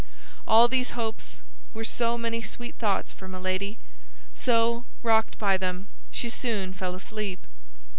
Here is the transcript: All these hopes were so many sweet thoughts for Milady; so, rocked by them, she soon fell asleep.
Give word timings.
All 0.47 0.67
these 0.67 0.97
hopes 0.97 1.43
were 1.75 1.83
so 1.83 2.17
many 2.17 2.41
sweet 2.41 2.73
thoughts 2.79 3.11
for 3.11 3.27
Milady; 3.27 3.77
so, 4.33 4.83
rocked 5.03 5.37
by 5.37 5.57
them, 5.57 5.89
she 6.09 6.27
soon 6.27 6.73
fell 6.73 6.95
asleep. 6.95 7.45